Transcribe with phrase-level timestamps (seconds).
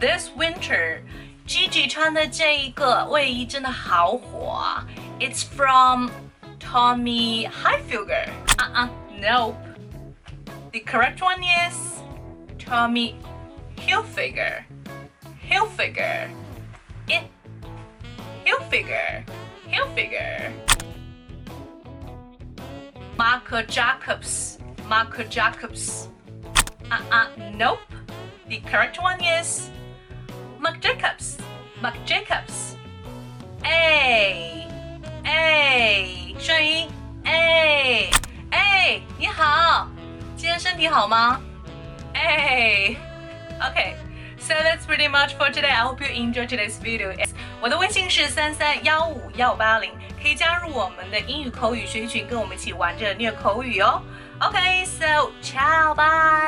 [0.00, 1.02] This winter,
[1.46, 4.86] Gigi 穿的这一个卫衣真的好火啊！
[5.18, 6.10] It's from
[6.58, 8.28] Tommy Hilfiger.
[8.58, 8.88] Uh-uh,
[9.20, 9.56] nope.
[10.72, 12.00] The correct one is
[12.58, 13.16] Tommy
[13.76, 14.62] Hilfiger.
[15.46, 16.28] Hilfiger.
[17.08, 17.24] It.
[18.44, 19.24] Hilfiger.
[19.68, 20.52] Hilfiger.
[23.18, 24.58] Marco Jacobs.
[24.88, 26.08] Marco Jacobs.
[26.90, 27.80] Uh-uh, nope.
[28.48, 29.83] The correct one is Marc
[31.85, 32.73] Marc Jacobs.
[33.63, 34.67] A
[35.23, 36.89] A 顺音
[37.23, 38.09] A
[38.49, 39.87] A 你好，
[40.35, 41.39] 今天身体好吗
[42.15, 42.97] ？A
[43.61, 43.97] OK。
[44.39, 45.69] So that's pretty much for today.
[45.69, 47.13] I hope you enjoy today's video.
[47.61, 54.01] 我的微信是三三幺五幺八零，可以加入我们的英语口语学习群，跟我们一起玩着虐口语哦。
[54.39, 56.44] Okay, so ciao, bye.